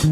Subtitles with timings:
[0.00, 0.08] Bonjour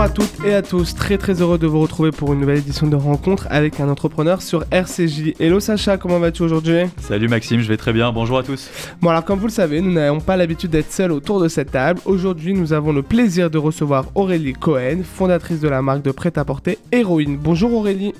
[0.00, 2.86] à toutes et à tous, très très heureux de vous retrouver pour une nouvelle édition
[2.86, 5.34] de rencontre avec un entrepreneur sur RCJ.
[5.38, 6.84] Hello Sacha, comment vas-tu aujourd'hui?
[6.98, 8.70] Salut Maxime, je vais très bien, bonjour à tous.
[9.02, 11.72] Bon alors comme vous le savez, nous n'avons pas l'habitude d'être seuls autour de cette
[11.72, 12.00] table.
[12.06, 16.78] Aujourd'hui nous avons le plaisir de recevoir Aurélie Cohen, fondatrice de la marque de prêt-à-porter
[16.92, 17.36] Héroïne.
[17.36, 18.14] Bonjour Aurélie.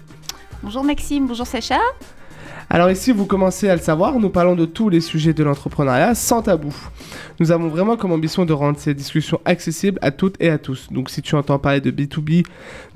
[0.63, 1.81] Bonjour Maxime, bonjour Sacha.
[2.71, 6.15] Alors ici, vous commencez à le savoir, nous parlons de tous les sujets de l'entrepreneuriat
[6.15, 6.73] sans tabou.
[7.41, 10.87] Nous avons vraiment comme ambition de rendre ces discussions accessibles à toutes et à tous.
[10.93, 12.47] Donc si tu entends parler de B2B,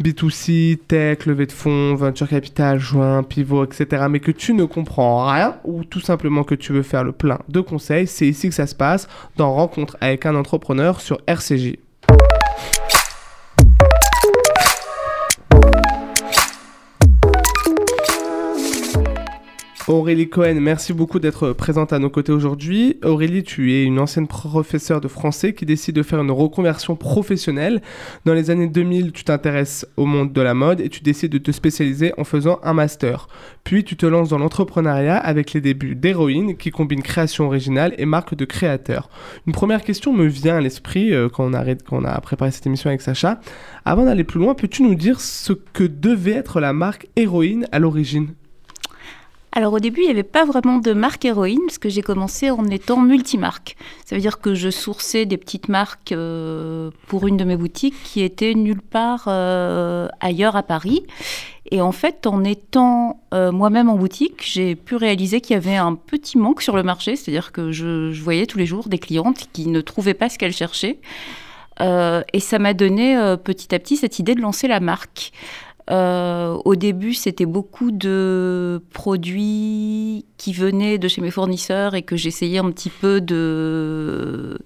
[0.00, 5.26] B2C, tech, levée de fonds, venture capital, joint, pivot, etc., mais que tu ne comprends
[5.28, 8.54] rien ou tout simplement que tu veux faire le plein de conseils, c'est ici que
[8.54, 11.78] ça se passe dans Rencontre avec un entrepreneur sur RCJ.
[19.88, 22.98] Aurélie Cohen, merci beaucoup d'être présente à nos côtés aujourd'hui.
[23.04, 27.80] Aurélie, tu es une ancienne professeure de français qui décide de faire une reconversion professionnelle.
[28.24, 31.38] Dans les années 2000, tu t'intéresses au monde de la mode et tu décides de
[31.38, 33.29] te spécialiser en faisant un master.
[33.62, 38.07] Puis tu te lances dans l'entrepreneuriat avec les débuts d'Héroïne qui combine création originale et
[38.07, 39.09] marque de créateur.
[39.46, 42.90] Une première question me vient à l'esprit euh, quand, quand on a préparé cette émission
[42.90, 43.38] avec Sacha.
[43.84, 47.79] Avant d'aller plus loin, peux-tu nous dire ce que devait être la marque Héroïne à
[47.79, 48.34] l'origine?
[49.57, 52.51] Alors au début, il n'y avait pas vraiment de marque héroïne, parce que j'ai commencé
[52.51, 53.74] en étant multimarque.
[54.04, 57.96] Ça veut dire que je sourçais des petites marques euh, pour une de mes boutiques
[58.04, 61.04] qui étaient nulle part euh, ailleurs à Paris.
[61.71, 65.76] Et en fait, en étant euh, moi-même en boutique, j'ai pu réaliser qu'il y avait
[65.76, 69.48] un petit manque sur le marché, c'est-à-dire que je, voyais tous les jours des clientes
[69.54, 70.98] qui ne trouvaient pas ce qu'elles cherchaient.
[71.81, 75.32] et ça m'a donné petit à petit cette idée de lancer la marque.
[75.91, 82.16] Euh, au début, c'était beaucoup de produits qui venaient de chez mes fournisseurs et que
[82.16, 84.56] j'essayais un petit peu euh,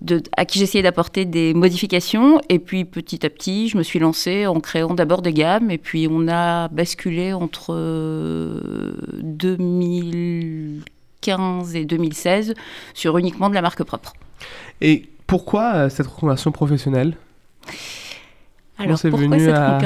[0.00, 2.40] de à qui j'essayais d'apporter des modifications.
[2.48, 5.78] Et puis petit à petit, je me suis lancée en créant d'abord des gammes et
[5.78, 7.74] puis on a basculé entre
[9.22, 12.54] 2015 et 2016
[12.94, 14.14] sur uniquement de la marque propre.
[14.80, 17.16] Et pourquoi euh, cette reconversion professionnelle?
[18.86, 19.80] Alors pourquoi venu cette à,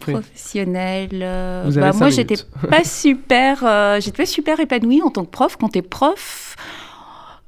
[0.00, 2.36] professionnelle euh, bah, Moi, j'étais
[2.68, 5.56] pas super, euh, j'étais pas super épanouie en tant que prof.
[5.56, 6.56] Quand tu es prof,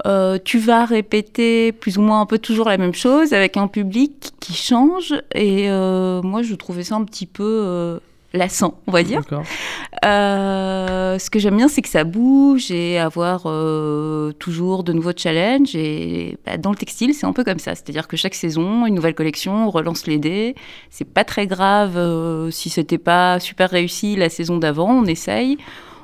[0.07, 3.67] euh, tu vas répéter plus ou moins un peu toujours la même chose avec un
[3.67, 5.15] public qui change.
[5.35, 8.01] Et moi, je trouvais ça un petit peu
[8.33, 9.23] lassant, on va dire.
[10.05, 15.13] Euh, ce que j'aime bien, c'est que ça bouge et avoir euh, toujours de nouveaux
[15.17, 15.75] challenges.
[15.75, 17.75] Et bah, dans le textile, c'est un peu comme ça.
[17.75, 20.55] C'est-à-dire que chaque saison, une nouvelle collection, on relance les dés.
[20.91, 25.59] C'est pas très grave euh, si c'était pas super réussi la saison d'avant, on essaye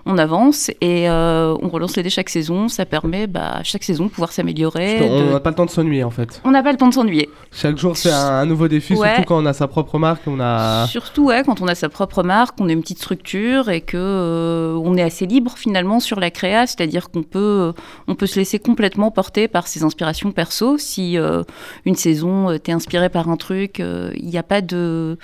[0.06, 2.68] on avance et euh, on relance les dés chaque saison.
[2.68, 5.00] Ça permet bah, chaque saison de pouvoir s'améliorer.
[5.02, 6.40] On n'a pas le temps de s'ennuyer en fait.
[6.44, 7.28] On n'a pas le temps de s'ennuyer.
[7.52, 10.22] Chaque jour c'est un, nouveau défi, surtout quand on a sa propre marque.
[10.26, 10.86] On a...
[10.86, 13.96] Surtout ouais, quand on a sa propre marque, on a une petite structure et que
[13.96, 17.72] euh, on est assez libre finalement sur la créa, c'est-à-dire qu'on peut,
[18.06, 20.78] on peut se laisser complètement porter par ses inspirations perso.
[20.78, 21.42] Si euh,
[21.84, 25.18] une saison t'es inspiré par un truc, il n'y a pas de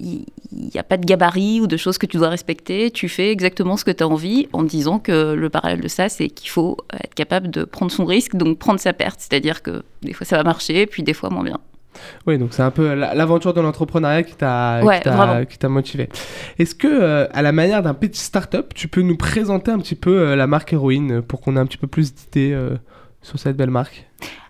[0.00, 2.90] il n'y a pas de gabarit ou de choses que tu dois respecter.
[2.90, 6.08] Tu fais exactement ce que tu as envie en disant que le parallèle de ça,
[6.08, 9.20] c'est qu'il faut être capable de prendre son risque, donc prendre sa perte.
[9.20, 11.58] C'est-à-dire que des fois ça va marcher, puis des fois moins bien.
[12.26, 16.08] Oui, donc c'est un peu l'aventure de l'entrepreneuriat qui t'a motivé.
[16.58, 19.94] Est-ce que, euh, à la manière d'un pitch startup, tu peux nous présenter un petit
[19.94, 22.76] peu euh, la marque Héroïne pour qu'on ait un petit peu plus d'idées euh,
[23.22, 24.06] sur cette belle marque?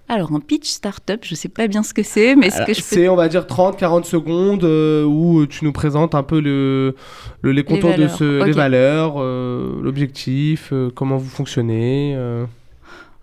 [0.06, 2.74] Alors, un pitch startup, je ne sais pas bien ce que c'est, mais ce que
[2.74, 6.94] je C'est, on va dire, 30-40 secondes euh, où tu nous présentes un peu le,
[7.42, 12.18] les contours de ce, les valeurs, euh, l'objectif, euh, comment vous fonctionnez.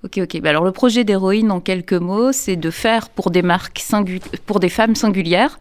[0.03, 0.41] Ok, ok.
[0.41, 3.83] Bah, alors, le projet d'héroïne, en quelques mots, c'est de faire pour des marques
[4.47, 5.59] pour des femmes singulières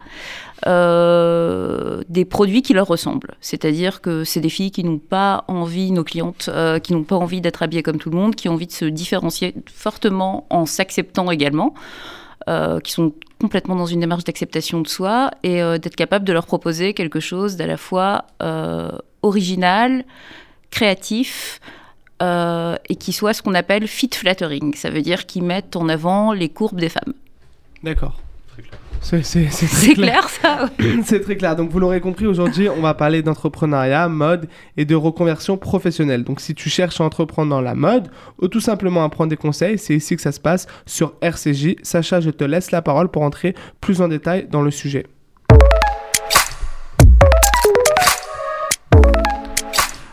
[0.67, 3.35] euh, des produits qui leur ressemblent.
[3.41, 7.15] C'est-à-dire que c'est des filles qui n'ont pas envie, nos clientes, euh, qui n'ont pas
[7.15, 10.67] envie d'être habillées comme tout le monde, qui ont envie de se différencier fortement en
[10.67, 11.73] s'acceptant également,
[12.47, 16.45] euh, qui sont complètement dans une démarche d'acceptation de soi et d'être capable de leur
[16.45, 18.25] proposer quelque chose d'à la fois
[19.23, 20.05] original,
[20.69, 21.59] créatif,
[22.21, 24.75] et qui soit ce qu'on appelle fit flattering.
[24.75, 27.13] Ça veut dire qu'ils mettent en avant les courbes des femmes.
[27.81, 28.19] D'accord.
[29.01, 30.27] C'est clair.
[30.27, 30.29] clair.
[30.29, 30.69] ça
[31.03, 31.55] C'est très clair.
[31.55, 36.23] Donc vous l'aurez compris, aujourd'hui on va parler d'entrepreneuriat, mode et de reconversion professionnelle.
[36.23, 38.09] Donc si tu cherches à entreprendre dans la mode
[38.41, 41.75] ou tout simplement à prendre des conseils, c'est ici que ça se passe sur RCJ.
[41.83, 45.05] Sacha, je te laisse la parole pour entrer plus en détail dans le sujet.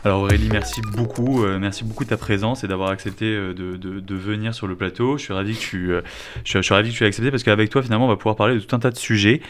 [0.04, 3.76] Alors Aurélie, merci beaucoup, euh, merci beaucoup de ta présence et d'avoir accepté euh, de,
[3.76, 5.18] de, venir sur le plateau.
[5.18, 6.02] Je suis ravi que tu, euh,
[6.44, 8.54] je, suis, ravi que tu aies accepté parce qu'avec toi finalement on va pouvoir parler
[8.54, 9.40] de tout un tas de sujets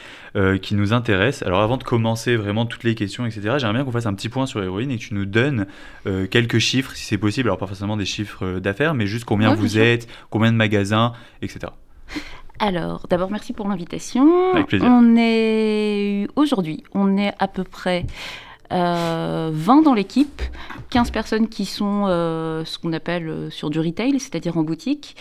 [0.62, 1.46] qui nous intéressent.
[1.46, 4.28] Alors avant de commencer vraiment toutes les questions, etc., j'aimerais bien qu'on fasse un petit
[4.28, 5.66] point sur Héroïne et que tu nous donnes
[6.30, 7.48] quelques chiffres si c'est possible.
[7.48, 11.12] Alors pas forcément des chiffres d'affaires, mais juste combien vous êtes, combien de magasins,
[11.42, 11.72] etc.
[12.60, 14.52] Alors, d'abord, merci pour l'invitation.
[14.52, 14.88] Avec plaisir.
[14.88, 18.04] On est aujourd'hui, on est à peu près
[18.70, 20.42] 20 euh, dans l'équipe,
[20.90, 25.16] 15 personnes qui sont euh, ce qu'on appelle euh, sur du retail, c'est-à-dire en boutique.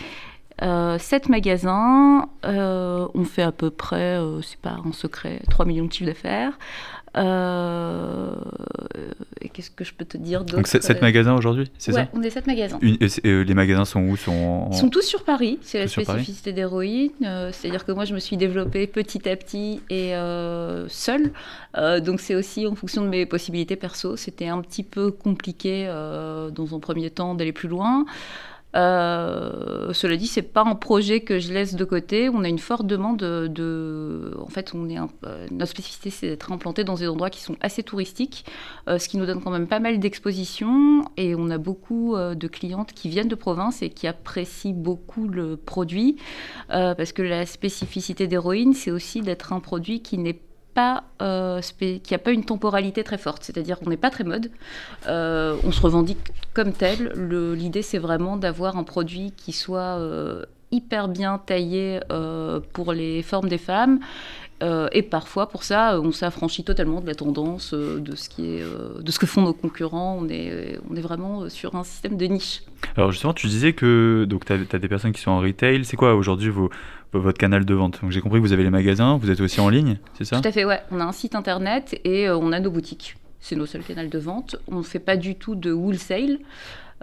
[0.60, 6.06] 7 magasins, on fait à peu près, c'est pas en secret, 3 millions de chiffres
[6.06, 6.58] d'affaires.
[7.16, 8.32] Euh,
[9.52, 12.30] qu'est-ce que je peux te dire d'autre Donc 7 magasins aujourd'hui, c'est ouais, on est
[12.30, 12.78] 7 magasins.
[12.82, 14.16] Euh, les magasins sont où?
[14.16, 17.10] Sont Ils sont tous sur Paris, c'est la spécificité d'Héroïne.
[17.24, 20.12] Euh, c'est-à-dire que moi je me suis développée petit à petit et
[20.88, 21.32] seule.
[22.02, 24.16] donc c'est aussi en fonction de mes possibilités perso.
[24.16, 28.04] C'était un petit peu compliqué dans un premier temps d'aller plus loin.
[28.76, 32.28] Euh, cela dit, c'est pas un projet que je laisse de côté.
[32.28, 34.34] On a une forte demande de.
[34.40, 37.82] En fait, on euh, notre spécificité, c'est d'être implanté dans des endroits qui sont assez
[37.82, 38.44] touristiques,
[38.88, 41.04] euh, ce qui nous donne quand même pas mal d'expositions.
[41.16, 45.56] Et on a beaucoup de clientes qui viennent de province et qui apprécient beaucoup le
[45.56, 46.16] produit,
[46.68, 50.38] parce que la spécificité d'héroïne, c'est aussi d'être un produit qui n'est
[51.22, 54.50] euh, qui n'a pas une temporalité très forte, c'est-à-dire qu'on n'est pas très mode,
[55.06, 57.12] euh, on se revendique comme tel.
[57.56, 62.00] L'idée, c'est vraiment d'avoir un produit qui soit euh, hyper bien taillé
[62.72, 64.00] pour les formes des femmes.
[64.60, 69.10] Et parfois, pour ça, on s'affranchit totalement de la tendance, de, ce qui est, de
[69.10, 70.18] ce que font nos concurrents.
[70.20, 72.62] On est, on est vraiment sur un système de niche.
[72.96, 75.84] Alors justement, tu disais que tu as, as, des personnes qui sont en retail.
[75.84, 76.50] C'est quoi aujourd'hui
[77.12, 78.00] votre canal de vente?
[78.10, 80.40] J'ai compris que vous avez les magasins, vous êtes aussi en ligne, c'est ça?
[80.40, 80.80] Tout à fait, ouais.
[80.90, 83.16] On a un site internet et euh, on a nos boutiques.
[83.40, 84.56] C'est nos seuls canaux de vente.
[84.66, 86.38] On ne fait pas du tout de wholesale.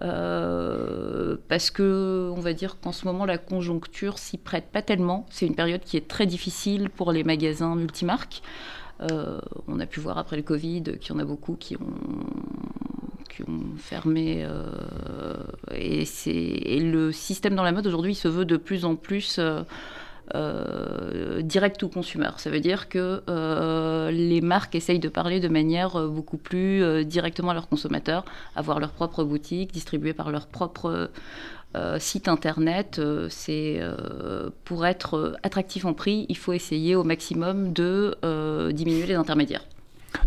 [0.02, 5.26] Euh, parce que on va dire qu'en ce moment la conjoncture s'y prête pas tellement.
[5.30, 8.42] C'est une période qui est très difficile pour les magasins multimarques.
[9.02, 11.86] Euh, on a pu voir après le Covid qu'il y en a beaucoup qui ont,
[13.78, 14.48] fermé.
[15.74, 19.42] et, et, le système dans la mode aujourd'hui se veut de plus en plus
[20.34, 22.30] euh, direct to consumer.
[22.38, 27.06] Ça veut dire que euh, les marques essayent de parler de manière euh, beaucoup plus
[27.06, 28.26] directement à leurs consommateurs,
[28.56, 31.10] avoir leur propre boutique, distribuée par leur propre
[32.00, 33.02] site internet.
[33.30, 33.82] c'est
[34.64, 38.18] pour être attractif en prix, il faut essayer au maximum de
[38.72, 39.66] diminuer les intermédiaires.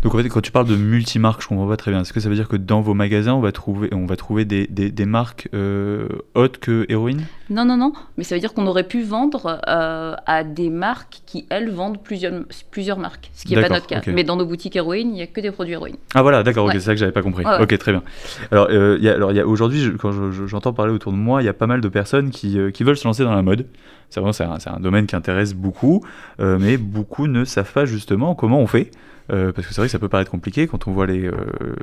[0.01, 2.01] Donc en fait, quand tu parles de multimarques, je comprends pas très bien.
[2.01, 4.45] Est-ce que ça veut dire que dans vos magasins, on va trouver, on va trouver
[4.45, 7.93] des, des, marques euh, autres que Héroïne Non, non, non.
[8.17, 12.01] Mais ça veut dire qu'on aurait pu vendre euh, à des marques qui, elles, vendent
[12.01, 12.33] plusieurs,
[12.71, 13.31] plusieurs marques.
[13.33, 14.01] Ce qui n'est pas notre cas.
[14.07, 15.97] Mais dans nos boutiques Héroïne, il n'y a que des produits Héroïne.
[16.13, 17.45] Ah voilà, d'accord, c'est ça que j'avais pas compris.
[17.59, 18.03] Ok, très bien.
[18.51, 20.11] Alors, euh, y a, alors y a, aujourd'hui, quand
[20.47, 22.83] j'entends parler autour de moi, il y a pas mal de personnes qui, euh, qui
[22.83, 23.65] veulent se lancer dans la mode.
[24.09, 26.03] C'est un, un, domaine qui intéresse beaucoup,
[26.39, 28.89] mais beaucoup ne savent pas justement comment on fait.
[29.31, 31.35] Euh, parce que c'est vrai que ça peut paraître compliqué quand on voit les, euh,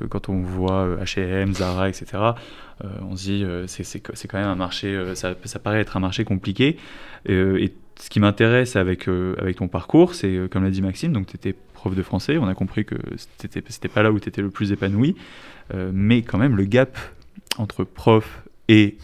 [0.09, 2.07] quand on voit H&M, Zara, etc.
[2.83, 6.77] on se dit c'est, quand même un marché, ça, ça, paraît être un marché compliqué.
[7.27, 9.09] et ce qui m'intéresse avec,
[9.39, 12.47] avec ton parcours, c'est comme l'a dit Maxime, donc tu étais prof de français, on
[12.47, 12.97] a compris que
[13.39, 15.17] c'était pas là où tu étais le plus épanoui,
[15.93, 16.99] mais quand même le gap
[17.59, 18.99] entre prof et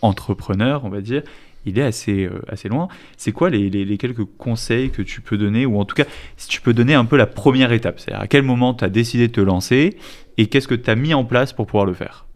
[0.00, 1.22] entrepreneur, on va dire,
[1.66, 2.88] il est assez, euh, assez loin.
[3.16, 6.04] C'est quoi les, les, quelques conseils que tu peux donner, ou en tout cas,
[6.36, 8.88] si tu peux donner un peu la première étape, c'est-à-dire à quel moment tu as
[8.88, 9.96] décidé de te lancer
[10.38, 12.26] et qu'est-ce que tu as mis en place pour pouvoir le faire?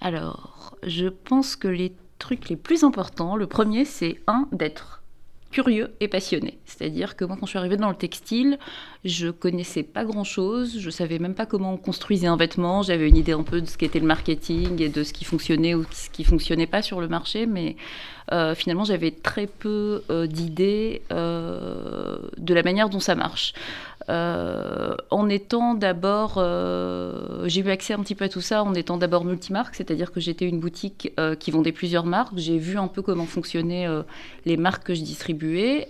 [0.00, 5.03] Alors, je pense que les trucs les plus importants, le premier, c'est un, d'être
[5.54, 6.58] curieux et passionné.
[6.64, 8.58] C'est-à-dire que moi, quand je suis arrivée dans le textile,
[9.04, 13.16] je connaissais pas grand-chose, je savais même pas comment on construisait un vêtement, j'avais une
[13.16, 16.10] idée un peu de ce qu'était le marketing et de ce qui fonctionnait ou ce
[16.10, 17.76] qui fonctionnait pas sur le marché, mais
[18.32, 23.52] euh, finalement, j'avais très peu euh, d'idées euh, de la manière dont ça marche.
[24.08, 26.34] En étant d'abord,
[27.46, 30.20] j'ai eu accès un petit peu à tout ça en étant d'abord multimarque, c'est-à-dire que
[30.20, 32.36] j'étais une boutique qui vendait plusieurs marques.
[32.36, 33.86] J'ai vu un peu comment fonctionnaient
[34.44, 35.88] les marques que je distribuais.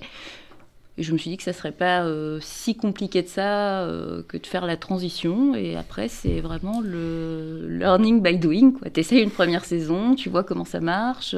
[0.96, 2.06] Et je me suis dit que ça serait pas
[2.40, 3.84] si compliqué de ça
[4.28, 5.56] que de faire la transition.
[5.56, 8.74] Et après, c'est vraiment le learning by doing.
[8.92, 11.34] Tu essayes une première saison, tu vois comment ça marche.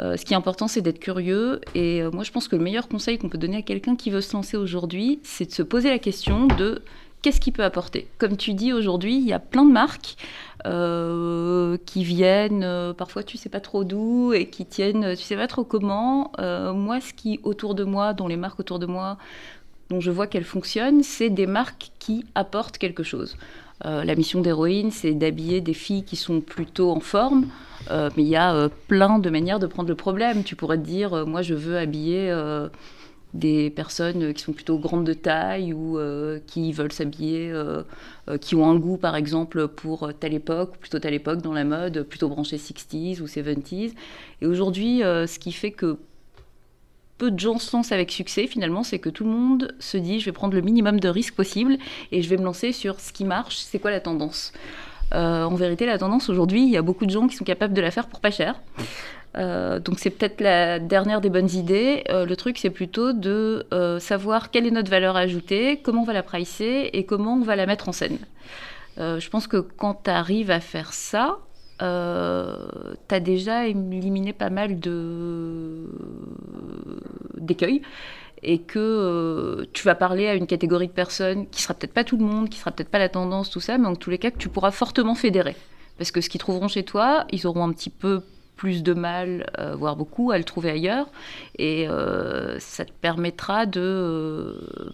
[0.00, 1.60] Euh, ce qui est important, c'est d'être curieux.
[1.74, 4.10] Et euh, moi, je pense que le meilleur conseil qu'on peut donner à quelqu'un qui
[4.10, 6.82] veut se lancer aujourd'hui, c'est de se poser la question de
[7.22, 8.08] qu'est-ce qu'il peut apporter.
[8.18, 10.16] Comme tu dis aujourd'hui, il y a plein de marques
[10.66, 15.46] euh, qui viennent, parfois tu sais pas trop d'où, et qui tiennent, tu sais pas
[15.46, 16.32] trop comment.
[16.38, 19.18] moi, ce qui autour de moi, dont les marques autour de moi
[19.90, 23.36] dont je vois qu'elles fonctionnent, c'est des marques qui apportent quelque chose.
[23.84, 27.46] La mission d'héroïne, c'est d'habiller des filles qui sont plutôt en forme,
[27.90, 30.42] mais il y a plein de manières de prendre le problème.
[30.44, 32.30] Tu pourrais te dire, moi je veux habiller
[33.34, 37.82] des personnes qui sont plutôt grandes de taille ou euh, qui veulent s'habiller, euh,
[38.28, 41.64] euh, qui ont un goût par exemple pour telle époque, plutôt telle époque dans la
[41.64, 43.92] mode, plutôt branché 60s ou 70s.
[44.42, 45.98] Et aujourd'hui, ce qui fait que
[47.20, 50.18] peu de gens se lancent avec succès finalement, c'est que tout le monde se dit
[50.18, 51.78] je vais prendre le minimum de risques possible
[52.12, 54.52] et je vais me lancer sur ce qui marche, c'est quoi la tendance.
[55.12, 57.80] en vérité, la tendance aujourd'hui, il y a beaucoup de gens qui sont capables de
[57.80, 58.54] la faire pour pas cher.
[59.36, 62.04] Euh, donc c'est peut-être la dernière des bonnes idées.
[62.08, 66.06] Euh, le truc, c'est plutôt de euh, savoir quelle est notre valeur ajoutée, comment on
[66.06, 68.18] va la pricer et comment on va la mettre en scène.
[68.98, 71.38] je pense que quand tu arrives à faire ça,
[71.80, 74.78] tu as déjà éliminé pas mal
[77.38, 77.82] d'écueils
[78.42, 82.16] et que tu vas parler à une catégorie de personnes qui sera peut-être pas tout
[82.16, 84.30] le monde, qui sera peut-être pas la tendance, tout ça, mais en tous les cas
[84.30, 85.56] que tu pourras fortement fédérer.
[85.98, 88.22] Parce que ce qu'ils trouveront chez toi, ils auront un petit peu
[88.60, 91.08] plus de mal, euh, voire beaucoup, à le trouver ailleurs.
[91.58, 94.92] Et euh, ça te permettra de euh,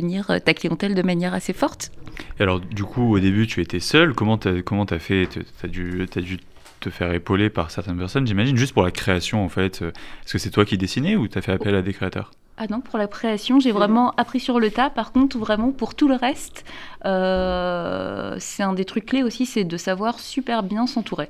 [0.00, 1.90] tenir ta clientèle de manière assez forte.
[2.38, 4.14] Et alors, du coup, au début, tu étais seule.
[4.14, 5.26] Comment tu as, comment as fait?
[5.30, 6.38] Tu as dû, as dû
[6.80, 9.80] te faire épauler par certaines personnes, j'imagine, juste pour la création, en fait.
[9.80, 12.30] Est-ce que c'est toi qui dessinais ou tu as fait appel à des créateurs?
[12.58, 14.90] Ah non, pour la création, j'ai vraiment appris sur le tas.
[14.90, 16.64] Par contre, vraiment, pour tout le reste,
[17.02, 21.28] c'est un des trucs clés aussi, c'est de savoir super bien s'entourer.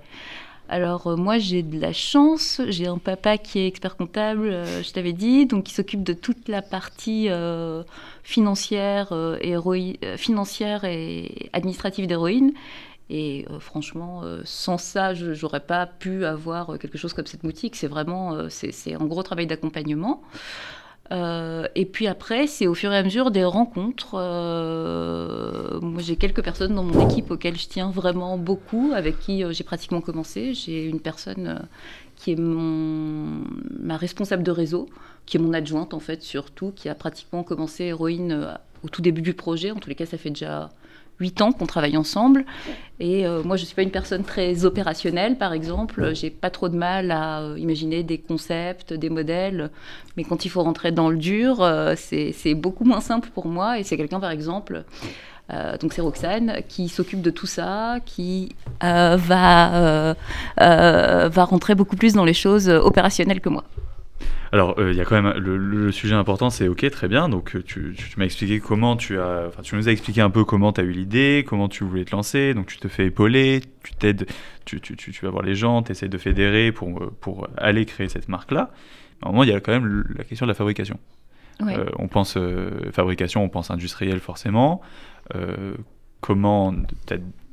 [0.68, 4.82] Alors euh, moi j'ai de la chance, j'ai un papa qui est expert comptable, euh,
[4.82, 7.85] je t'avais dit, donc qui s'occupe de toute la partie euh,
[8.25, 9.12] financière,
[10.85, 12.52] et administrative d'héroïne.
[13.08, 17.76] Et franchement, sans ça, je n'aurais pas pu avoir quelque chose comme cette boutique.
[17.76, 20.23] C'est vraiment, c'est un gros travail d'accompagnement.
[21.12, 24.14] Euh, et puis après, c'est au fur et à mesure des rencontres.
[24.14, 29.44] Euh, moi, j'ai quelques personnes dans mon équipe auxquelles je tiens vraiment beaucoup, avec qui
[29.44, 30.54] euh, j'ai pratiquement commencé.
[30.54, 31.66] J'ai une personne
[32.16, 33.44] qui est mon,
[33.78, 34.88] ma responsable de réseau,
[35.26, 39.22] qui est mon adjointe en fait, surtout, qui a pratiquement commencé héroïne au tout début
[39.22, 39.70] du projet.
[39.70, 40.70] En tous les cas, ça fait déjà
[41.20, 42.44] huit ans qu'on travaille ensemble.
[42.99, 46.14] Et euh, moi, je ne suis pas une personne très opérationnelle, par exemple.
[46.14, 49.70] J'ai pas trop de mal à euh, imaginer des concepts, des modèles.
[50.16, 53.78] Mais quand il faut rentrer dans le dur, euh, c'est beaucoup moins simple pour moi.
[53.78, 54.85] Et c'est quelqu'un, par exemple,
[55.80, 60.16] donc c'est Roxane qui s'occupe de tout ça, qui va,
[60.56, 63.62] va rentrer beaucoup plus dans les choses opérationnelles que moi.
[64.52, 67.28] Alors, euh, il y a quand même le, sujet important, c'est ok, très bien.
[67.28, 70.44] Donc, euh, tu, m'as expliqué comment tu as, enfin, tu nous as expliqué un peu
[70.44, 72.54] comment tu as eu l'idée, comment tu voulais te lancer.
[72.54, 74.26] Donc, tu te fais épauler, tu t'aides,
[74.64, 74.80] tu,
[75.23, 78.70] vas voir les gens, tu essaies de fédérer pour, euh, pour aller créer cette marque-là.
[79.23, 80.99] À un moment, il y a quand même la question de la fabrication.
[81.99, 82.38] on pense
[82.92, 84.82] fabrication, on pense industriel forcément.
[86.20, 86.75] comment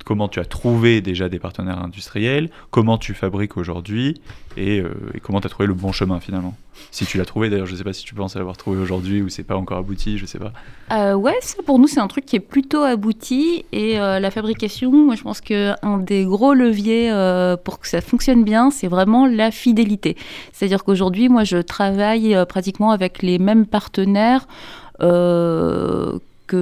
[0.03, 4.21] comment tu as trouvé déjà des partenaires industriels, comment tu fabriques aujourd'hui
[4.57, 6.55] et, euh, comment tu as trouvé le bon chemin finalement.
[6.91, 9.21] Si tu l'as trouvé d'ailleurs, je ne sais pas si tu penses l'avoir trouvé aujourd'hui
[9.21, 10.51] ou c'est pas encore abouti, je sais pas.
[10.91, 14.31] Euh, ouais, ça pour nous c'est un truc qui est plutôt abouti et euh, la
[14.31, 18.87] fabrication, moi je pense qu'un des gros leviers euh, pour que ça fonctionne bien, c'est
[18.87, 20.17] vraiment la fidélité.
[20.51, 24.47] C'est-à-dire qu'aujourd'hui, moi je travaille pratiquement avec les mêmes partenaires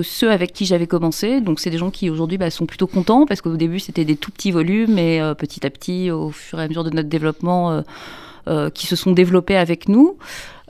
[0.01, 1.41] ceux avec qui j'avais commencé.
[1.41, 4.15] Donc c'est des gens qui aujourd'hui bah, sont plutôt contents parce qu'au début c'était des
[4.15, 7.09] tout petits volumes et euh, petit à petit, au fur et à mesure de notre
[7.09, 7.81] développement, euh,
[8.47, 10.17] euh, qui se sont développés avec nous.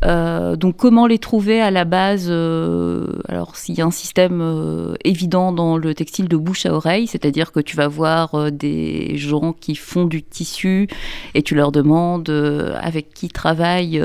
[0.04, 4.42] Euh, donc comment les trouver à la base euh, Alors s'il y a un système
[4.42, 9.18] euh, évident dans le textile de bouche à oreille, c'est-à-dire que tu vas voir des
[9.18, 10.88] gens qui font du tissu
[11.36, 12.30] et tu leur demandes
[12.82, 14.02] avec qui travaillent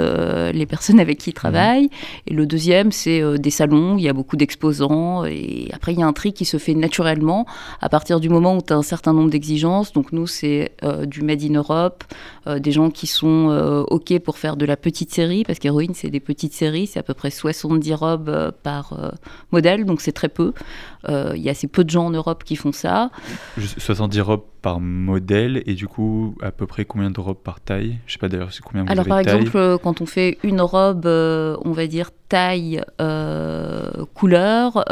[0.52, 1.88] les personnes avec qui ils travaillent.
[2.26, 6.02] Et le deuxième, c'est des salons, il y a beaucoup d'exposants et après il y
[6.02, 7.46] a un tri qui se fait naturellement
[7.80, 9.92] à partir du moment où tu as un certain nombre d'exigences.
[9.92, 10.72] Donc nous, c'est
[11.06, 12.04] du Made in Europe,
[12.46, 16.20] des gens qui sont OK pour faire de la petite série parce qu'Héroïne c'est des
[16.20, 19.10] petites séries, c'est à peu près 70 robes euh, par euh,
[19.52, 20.52] modèle, donc c'est très peu.
[21.08, 23.10] Euh, il y a assez peu de gens en Europe qui font ça.
[23.58, 27.98] 70 robes par modèle, et du coup, à peu près combien de robes par taille?
[28.06, 31.06] Je sais pas d'ailleurs, c'est combien vous Alors, par exemple, quand on fait une robe,
[31.06, 32.82] on va dire taille,
[34.14, 34.84] couleur,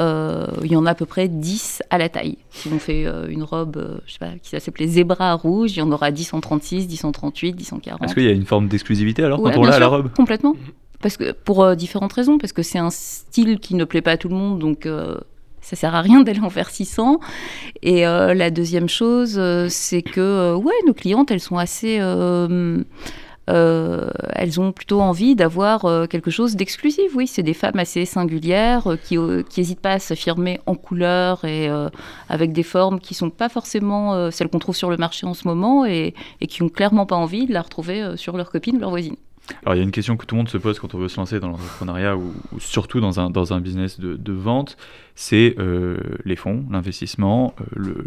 [0.62, 2.38] il y en a à peu près 10 à la taille.
[2.50, 5.90] Si on fait une robe, je sais pas, qui s'appelait Zebra rouge, il y en
[5.90, 8.04] aura 10 en 36, 10 en 38, 10 en 40.
[8.04, 10.10] Est-ce qu'il y a une forme d'exclusivité alors quand on l'a à la robe?
[10.14, 10.54] Complètement.
[11.04, 14.12] Parce que pour euh, différentes raisons, parce que c'est un style qui ne plaît pas
[14.12, 15.18] à tout le monde, donc euh,
[15.60, 17.20] ça sert à rien d'aller en faire 600.
[17.82, 22.00] Et euh, la deuxième chose, c'est que ouais, nos clientes, elles sont assez
[23.46, 27.14] elles ont plutôt envie d'avoir quelque chose d'exclusif.
[27.14, 31.68] Oui, c'est des femmes assez singulières qui n'hésitent pas à s'affirmer en couleur et
[32.30, 35.46] avec des formes qui sont pas forcément celles qu'on trouve sur le marché en ce
[35.46, 36.14] moment et,
[36.48, 39.16] qui ont clairement pas envie de la retrouver sur leurs copines, leurs voisines.
[39.62, 41.08] Alors il y a une question que tout le monde se pose quand on veut
[41.08, 44.76] se lancer dans l'entrepreneuriat ou, surtout dans un, dans un business de, de vente,
[45.14, 48.04] c'est euh, les fonds, l'investissement, euh, le,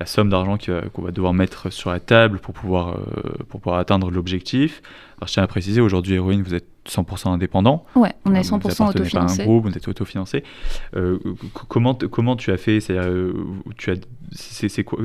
[0.00, 0.56] la somme d'argent
[0.92, 4.82] qu'on va devoir mettre sur la table pour pouvoir, euh, pour pouvoir atteindre l'objectif.
[5.18, 7.84] Alors je tiens à préciser, aujourd'hui Héroïne, vous êtes 100% indépendant.
[7.94, 9.02] Ouais, on est 100% autofinancé.
[9.02, 10.42] Vous pas un groupe, vous êtes autofinancé.
[11.68, 12.98] comment, comment tu as fait C'est
[13.76, 13.96] tu as,
[14.32, 14.98] c'est quoi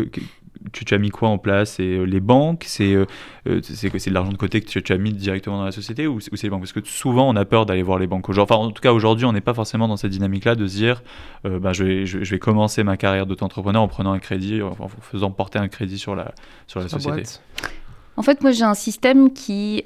[0.71, 1.73] tu, as mis quoi en place?
[1.73, 2.63] C'est euh, les banques?
[2.65, 3.05] C'est euh,
[3.47, 6.19] euh, c'est de l'argent de côté que tu, as mis directement dans la société ou,
[6.19, 6.61] c'est les banques?
[6.61, 8.29] Parce que souvent, on a peur d'aller voir les banques.
[8.29, 11.03] Enfin, en tout cas, aujourd'hui, on n'est pas forcément dans cette dynamique-là de se dire
[11.43, 15.31] bah, je, vais, je, vais commencer ma carrière d'auto-entrepreneur en prenant un crédit, en, faisant
[15.31, 16.33] porter un crédit sur la,
[16.67, 17.23] sur la société.
[18.15, 19.83] En fait, moi, j'ai un système qui,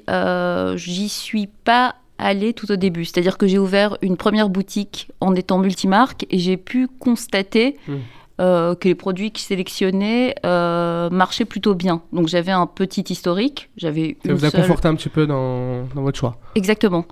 [0.76, 3.04] j'y suis pas allé tout au début.
[3.04, 7.94] C'est-à-dire que j'ai ouvert une première boutique en étant multimarque et j'ai pu constater mmh.
[8.40, 12.02] Euh, que les produits qui sélectionnaient euh, marchaient plutôt bien.
[12.12, 13.68] Donc j'avais un petit historique.
[13.76, 16.38] J'avais Ça vous a conforté un petit peu dans, dans, votre choix.
[16.54, 17.04] Exactement.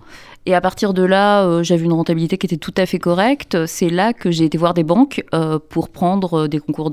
[0.46, 3.66] Et à partir de là, euh, j'avais une rentabilité qui était tout à fait correcte.
[3.66, 5.24] C'est là que j'ai été voir des banques
[5.68, 6.92] pour prendre des concours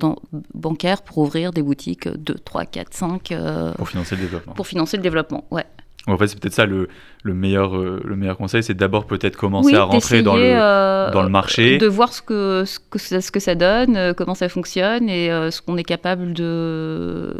[0.55, 3.33] bancaires pour ouvrir des boutiques 2, 3, 4, 5.
[3.77, 4.53] pour financer le développement.
[4.53, 5.65] Pour financer le développement, ouais.
[6.07, 6.89] En fait, c'est peut-être ça le,
[7.23, 11.11] le meilleur, euh, le meilleur conseil, c'est d'abord peut-être commencer à rentrer dans le, euh,
[11.11, 11.77] dans le marché.
[11.77, 15.07] De voir ce que, ce que, ça, ce que ça donne, euh, comment ça fonctionne
[15.07, 17.33] et ce qu'on est capable de,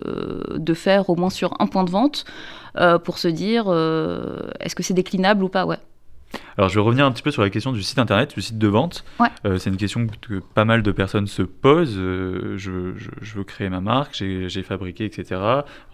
[0.56, 2.24] de faire au moins sur un point de vente
[3.04, 3.66] pour se dire
[4.60, 5.66] est-ce que c'est déclinable ou pas?
[5.66, 5.78] Ouais.
[6.58, 8.58] Alors, je vais revenir un petit peu sur la question du site internet, du site
[8.58, 9.04] de vente.
[9.46, 11.98] Euh, c'est une question que pas mal de personnes se posent.
[11.98, 15.42] Euh, je, je, veux créer ma marque, j'ai fabriqué, etc.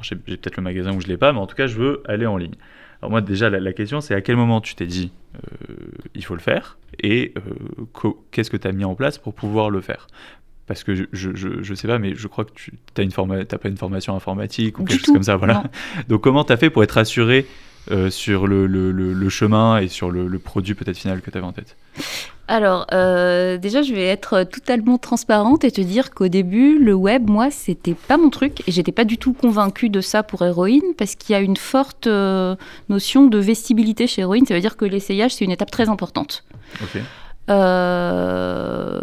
[0.01, 2.25] J'ai peut-être le magasin où je l'ai pas, mais en tout cas, je veux aller
[2.25, 2.55] en ligne.
[3.01, 5.65] Alors moi, déjà, la, question, c'est à quel moment tu t'es dit, euh,
[6.15, 7.33] il faut le faire, et
[8.31, 10.07] qu'est-ce que tu as mis en place pour pouvoir le faire?
[10.67, 11.29] Parce que je, je,
[11.63, 15.05] je, sais pas, mais je crois que tu n'as pas une formation informatique ou quelque
[15.05, 15.35] chose comme ça.
[15.35, 15.63] Voilà.
[16.09, 17.47] Donc, comment tu as fait pour être assuré
[17.91, 21.47] euh, sur le, le, le, chemin et sur le, produit peut-être final que tu avais
[21.47, 21.75] en tête
[22.51, 27.29] alors, euh, déjà, je vais être totalement transparente et te dire qu'au début, le web,
[27.29, 30.95] moi, c'était pas mon truc et j'étais pas du tout convaincue de ça pour Héroïne
[30.97, 32.55] parce qu'il y a une forte euh,
[32.89, 34.47] notion de vestibilité chez Héroïne.
[34.47, 36.43] Ça veut dire que l'essayage, c'est une étape très importante.
[36.81, 36.99] Ok.
[37.49, 39.01] Euh,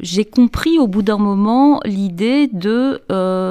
[0.00, 3.45] j'ai compris au bout d'un moment l'idée de euh,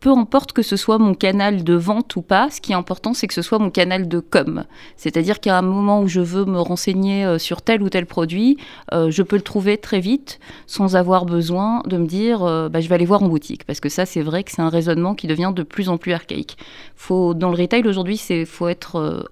[0.00, 3.14] peu importe que ce soit mon canal de vente ou pas, ce qui est important,
[3.14, 4.64] c'est que ce soit mon canal de com.
[4.96, 8.56] C'est-à-dire qu'à un moment où je veux me renseigner euh, sur tel ou tel produit,
[8.92, 12.94] je peux le trouver très vite sans avoir besoin de me dire bah, je vais
[12.94, 13.64] aller voir en boutique.
[13.64, 16.12] Parce que ça, c'est vrai que c'est un raisonnement qui devient de plus en plus
[16.12, 16.56] archaïque.
[16.94, 19.26] Faut, dans le retail aujourd'hui, il faut être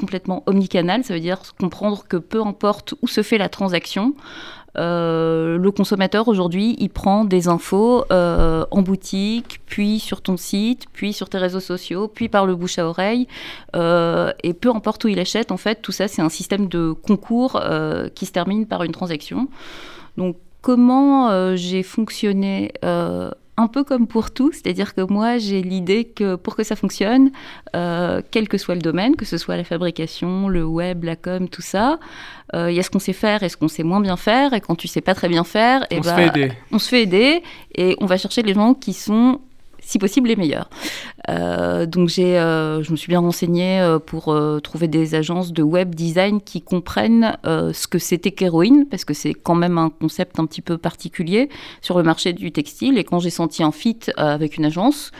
[0.00, 4.14] complètement omnicanal, ça veut dire comprendre que peu importe où se fait la transaction,
[4.78, 10.86] euh, le consommateur aujourd'hui, il prend des infos euh, en boutique, puis sur ton site,
[10.92, 13.26] puis sur tes réseaux sociaux, puis par le bouche à oreille.
[13.74, 16.92] Euh, et peu importe où il achète, en fait, tout ça, c'est un système de
[16.92, 17.60] concours
[18.14, 19.48] qui se termine par une transaction.
[20.16, 22.72] Donc, comment j'ai fonctionné
[23.60, 27.30] un peu comme pour tout, c'est-à-dire que moi j'ai l'idée que pour que ça fonctionne,
[27.76, 31.48] euh, quel que soit le domaine, que ce soit la fabrication, le web, la com,
[31.48, 31.98] tout ça,
[32.54, 34.54] euh, il y a ce qu'on sait faire et ce qu'on sait moins bien faire,
[34.54, 36.52] et quand tu sais pas très bien faire, et on, se fait bah, aider.
[36.72, 37.42] on se fait aider
[37.74, 39.40] et on va chercher les gens qui sont
[39.90, 40.70] si possible les meilleurs.
[41.28, 45.62] Euh, donc j'ai, euh, je me suis bien renseignée euh, pour trouver des agences de
[45.64, 50.38] web design qui comprennent ce que c'était qu'héroïne, parce que c'est quand même un concept
[50.38, 51.48] un petit peu particulier
[51.80, 52.98] sur le marché du textile.
[52.98, 55.10] Et quand j'ai senti un fit avec une agence,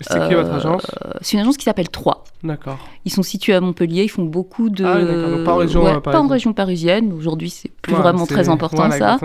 [0.00, 0.86] c'est qui votre agence
[1.20, 2.24] C'est une agence qui s'appelle 3.
[2.42, 2.78] D'accord.
[3.04, 4.84] Ils sont situés à Montpellier, ils font beaucoup de.
[4.84, 5.44] Ah, d'accord.
[5.44, 7.12] pas en région, ouais, pas en région parisienne.
[7.12, 9.18] Aujourd'hui, c'est plus vraiment très important ça.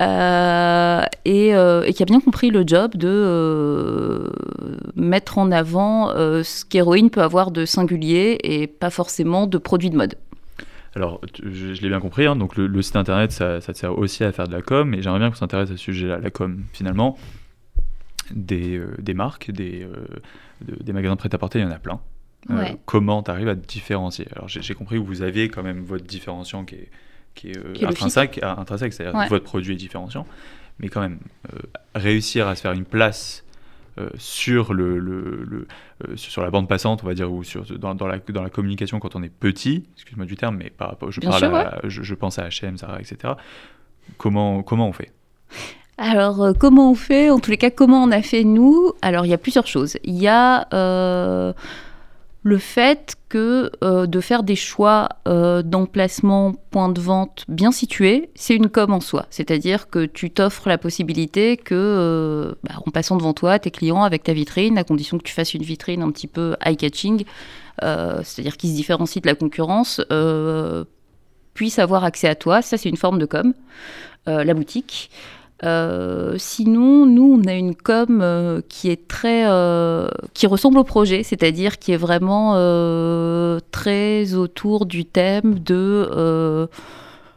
[0.00, 4.30] Euh, et, euh, et, qui a bien compris le job de euh,
[4.96, 9.96] mettre en avant ce qu'héroïne peut avoir de singulier et pas forcément de produit de
[9.96, 10.14] mode.
[10.94, 14.24] Alors, je, l'ai bien compris, hein, donc le, site internet, ça, ça, te sert aussi
[14.24, 16.64] à faire de la com, et j'aimerais bien qu'on s'intéresse à ce sujet-là, la com,
[16.74, 17.16] finalement
[18.32, 20.06] des, euh, des marques, des, euh,
[20.80, 22.00] des magasins prêt-à-porter, il y en a plein.
[22.50, 24.26] Euh, comment tu arrives à te différencier?
[24.34, 26.90] Alors j'ai compris que vous aviez quand même votre différenciant qui est,
[27.34, 30.26] qui est, intrinsèque, intrinsèque c'est-à-dire que votre produit est différenciant,
[30.80, 31.20] mais quand même,
[31.94, 33.44] réussir à se faire une place
[34.16, 35.68] sur, le, le,
[36.16, 38.98] sur la bande passante, on va dire, ou sur, dans, dans, la, dans la communication
[38.98, 42.48] quand on est petit, excuse-moi du terme, mais par, je, parle je, je, pense à
[42.48, 43.34] H&M, Zara, etc.
[44.18, 45.12] Comment, comment on fait?
[45.98, 47.30] Alors, euh, comment on fait?
[47.30, 48.92] En tous les cas, comment on a fait nous?
[49.02, 49.98] Alors, il y a plusieurs choses.
[50.04, 51.52] Il y a euh,
[52.42, 58.56] le fait que euh, de faire des choix d'emplacement, point de vente bien situés, c'est
[58.56, 59.26] une com en soi.
[59.30, 64.22] C'est-à-dire que tu t'offres la possibilité que, bah, en passant devant toi, tes clients avec
[64.22, 67.24] ta vitrine, à condition que tu fasses une vitrine un petit peu eye-catching,
[67.80, 70.00] c'est-à-dire qui se différencie de la concurrence,
[71.54, 72.62] puissent avoir accès à toi.
[72.62, 73.52] Ça, c'est une forme de com.
[74.26, 75.10] la boutique.
[75.64, 80.84] Euh, sinon, nous, on a une com euh, qui est très, euh, qui ressemble au
[80.84, 82.52] projet, c'est-à-dire qui est vraiment
[83.70, 86.68] très autour du thème de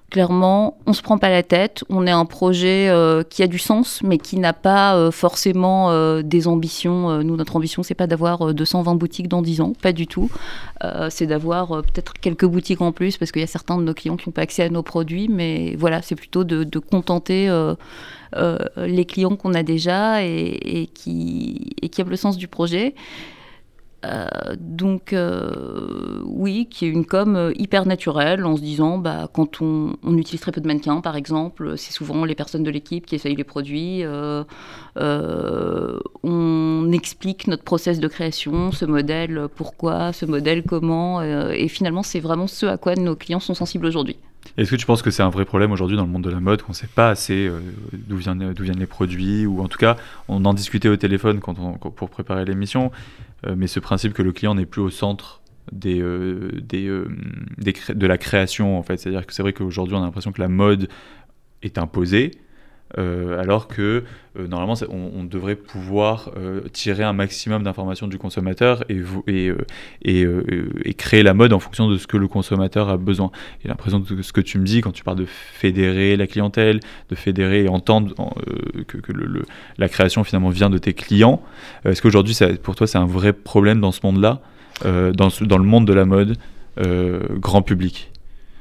[0.09, 1.83] clairement, on se prend pas la tête.
[1.89, 2.91] On est un projet
[3.29, 7.23] qui a du sens, mais qui n'a pas forcément des ambitions.
[7.23, 10.29] nous, notre ambition, c'est pas d'avoir 220 boutiques dans 10 ans, pas du tout.
[11.09, 14.17] c'est d'avoir peut-être quelques boutiques en plus, parce qu'il y a certains de nos clients
[14.17, 17.49] qui n'ont pas accès à nos produits, mais voilà, c'est plutôt de, contenter
[18.35, 22.95] euh, les clients qu'on a déjà et, qui, et qui aiment le sens du projet.
[24.05, 24.27] Euh,
[24.59, 29.95] donc euh, oui, qui est une com hyper naturelle en se disant, bah, quand on,
[30.17, 33.35] utilise très peu de mannequins, par exemple, c'est souvent les personnes de l'équipe qui essayent
[33.35, 34.03] les produits.
[36.23, 42.19] on explique notre process de création, ce modèle pourquoi, ce modèle comment, et finalement c'est
[42.19, 44.17] vraiment ce à quoi nos clients sont sensibles aujourd'hui.
[44.57, 46.39] Est-ce que tu penses que c'est un vrai problème aujourd'hui dans le monde de la
[46.39, 47.59] mode, qu'on ne sait pas assez euh,
[47.91, 52.45] d'où viennent, les produits, ou en tout cas, on en discutait au téléphone pour préparer
[52.45, 55.41] l'émission, euh, mais ce principe que le client n'est plus au centre
[55.85, 58.97] euh, des, de la création, en fait.
[58.97, 60.89] C'est-à-dire que c'est vrai qu'aujourd'hui, on a l'impression que la mode
[61.63, 62.31] est imposée,
[62.99, 64.03] euh, alors que
[64.37, 69.51] euh, normalement on, devrait pouvoir euh, tirer un maximum d'informations du consommateur et, et,
[70.03, 73.31] et, créer la mode en fonction de ce que le consommateur a besoin.
[73.61, 76.79] J'ai l'impression que ce que tu me dis quand tu parles de fédérer la clientèle,
[77.09, 78.13] de fédérer et entendre
[78.87, 78.97] que,
[79.77, 81.41] la création finalement vient de tes clients,
[81.85, 84.41] est-ce qu'aujourd'hui pour toi c'est un vrai problème dans ce monde-là,
[84.83, 86.37] dans, dans, le monde de la mode
[86.77, 88.11] grand public?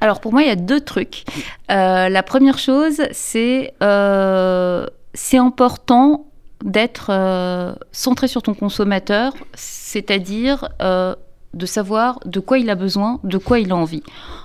[0.05, 1.25] Alors pour moi, il y a deux trucs.
[1.71, 6.27] Euh, la première chose, c'est euh, c'est important
[6.63, 10.69] d'être euh, centré sur ton consommateur, c'est-à-dire
[11.55, 14.03] de savoir de quoi il a besoin, de quoi il a envie.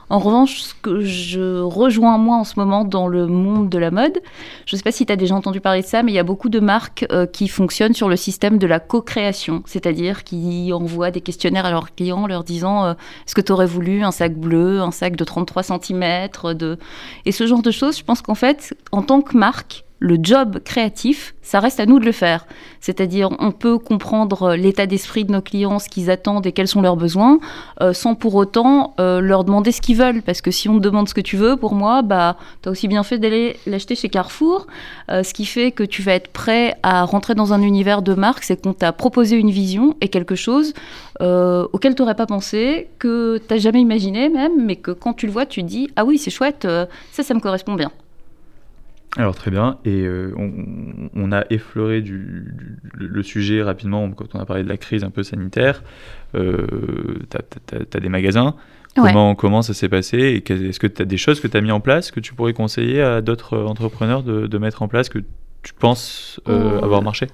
[0.10, 3.91] En revanche, ce que je rejoins moi en ce moment dans le monde de la
[3.91, 4.19] mode,
[4.65, 6.19] je ne sais pas si tu as déjà entendu parler de ça, mais il y
[6.19, 10.72] a beaucoup de marques euh, qui fonctionnent sur le système de la co-création, c'est-à-dire qui
[10.74, 12.93] envoient des questionnaires à leurs clients leur disant euh,
[13.28, 16.80] est-ce que tu aurais voulu un sac bleu, un sac de 33 cm de...
[17.26, 20.60] Et ce genre de choses, je pense qu'en fait, en tant que marque, le job
[20.64, 22.48] créatif, ça reste à nous de le faire.
[22.80, 26.82] C'est-à-dire, on peut comprendre l'état d'esprit de nos clients, ce qu'ils attendent et quels sont
[26.82, 27.40] leurs besoins,
[27.82, 30.22] euh, sans pour autant euh, leur demander ce qu'ils veulent.
[30.22, 32.72] Parce que si on te demande ce que tu veux, pour moi, bah, tu as
[32.72, 34.68] aussi bien fait d'aller l'acheter chez Carrefour.
[35.12, 38.14] Euh, ce qui fait que tu vas être prêt à rentrer dans un univers de
[38.14, 40.74] marque, c'est qu'on t'a proposé une vision et quelque chose
[41.22, 45.26] auquel tu n'aurais pas pensé, que tu n'as jamais imaginé même, mais que quand tu
[45.26, 46.66] le vois, tu te dis, ah oui, c'est chouette,
[47.12, 47.92] ça, ça me correspond bien.
[49.17, 50.34] Alors très bien, et euh,
[51.15, 52.54] on, a effleuré du,
[52.93, 55.82] le sujet rapidement quand on a parlé de la crise un peu sanitaire.
[56.36, 56.67] Euh,
[57.30, 58.56] tu as, des magasins.
[58.95, 61.62] Comment, comment ça s'est passé et Est-ce que tu as des choses que tu as
[61.62, 65.19] mis en place que tu pourrais conseiller à d'autres entrepreneurs de, mettre en place que
[65.63, 67.28] tu penses euh, avoir marché?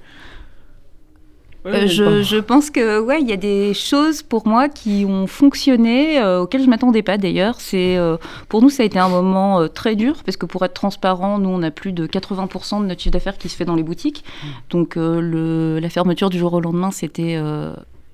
[1.66, 6.20] Euh, je, pense que ouais, il y a des choses pour moi qui ont fonctionné,
[6.20, 7.60] euh, auxquelles je m'attendais pas d'ailleurs.
[7.60, 8.16] C'est euh,
[8.48, 11.48] pour nous ça a été un moment très dur parce que pour être transparent, nous
[11.48, 14.24] on a plus de 80% de notre chiffre d'affaires qui se fait dans les boutiques.
[14.24, 14.46] Mm.
[14.70, 17.38] Donc le, la fermeture du jour au lendemain, c'était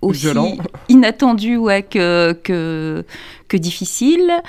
[0.01, 0.29] aussi
[0.89, 3.05] inattendu ouais, que, que,
[3.49, 4.43] que difficile.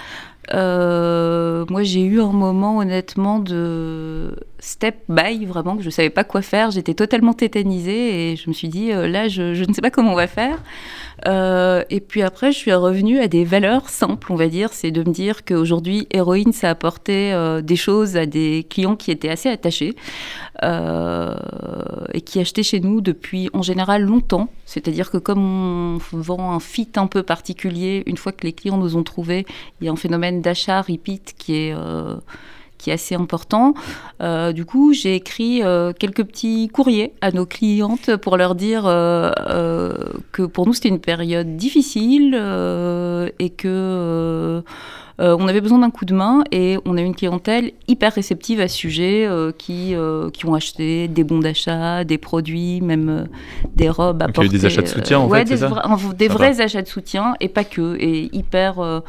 [0.53, 6.09] Euh, moi, j'ai eu un moment, honnêtement, de step by, vraiment, que je ne savais
[6.09, 6.71] pas quoi faire.
[6.71, 10.13] J'étais totalement tétanisée et je me suis dit, euh, là, je, ne sais pas comment
[10.13, 10.63] on va faire.
[11.27, 14.71] Euh, et puis après, je suis revenue à des valeurs simples, on va dire.
[14.71, 19.11] C'est de me dire qu'aujourd'hui, Héroïne, ça apportait euh, des choses à des clients qui
[19.11, 19.95] étaient assez attachés
[20.63, 21.35] euh,
[22.13, 24.47] et qui achetaient chez nous depuis, en général, longtemps.
[24.65, 28.77] C'est-à-dire que comme on vend un fit un peu particulier, une fois que les clients
[28.77, 29.45] nous ont trouvés,
[29.81, 31.75] il y a un phénomène d'achat repeat qui est
[32.83, 33.75] qui est assez important.
[34.21, 38.83] Euh, du coup, j'ai écrit euh, quelques petits courriers à nos clientes pour leur dire
[38.85, 39.31] euh,
[40.33, 42.35] que pour nous, c'était une période difficile
[43.39, 44.63] et que
[45.23, 48.59] euh, on avait besoin d'un coup de main et on a une clientèle hyper réceptive
[48.59, 53.29] à ce sujet euh, qui, euh, qui ont acheté des bons d'achat, des produits, même
[53.73, 54.49] des robes à porter.
[54.49, 55.55] des achats de soutien en fait, des,
[56.17, 59.01] des vrais achats de soutien et pas que, et hyper.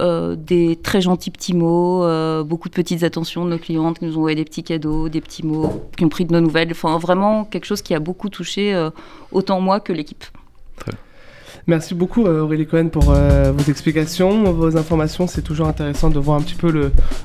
[0.00, 2.04] des très gentils petits mots,
[2.44, 5.20] beaucoup de petites attentions de nos clientes qui nous ont envoyé des petits cadeaux, des
[5.20, 6.72] petits mots, qui ont pris de nos nouvelles.
[6.72, 8.74] Enfin, vraiment quelque chose qui a beaucoup touché
[9.30, 10.24] autant moi que l'équipe.
[11.66, 15.26] Merci beaucoup Aurélie Cohen pour vos explications, vos informations.
[15.26, 16.70] C'est toujours intéressant de voir un petit peu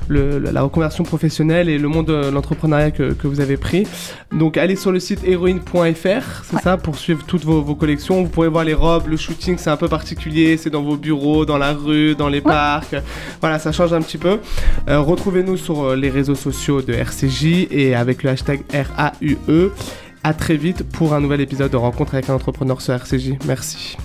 [0.08, 3.86] le, la reconversion professionnelle et le monde de l'entrepreneuriat que, que, vous avez pris.
[4.32, 8.22] Donc allez sur le site héroïne.fr, c'est ça, pour suivre toutes vos, vos, collections.
[8.22, 11.44] Vous pourrez voir les robes, le shooting, c'est un peu particulier, c'est dans vos bureaux,
[11.44, 12.96] dans la rue, dans les parcs.
[13.40, 14.38] Voilà, ça change un petit peu.
[14.86, 19.72] Retrouvez-nous sur les réseaux sociaux de RCJ et avec le hashtag RAUE.
[20.24, 23.34] À très vite pour un nouvel épisode de Rencontre avec un entrepreneur sur RCJ.
[23.46, 23.96] Merci.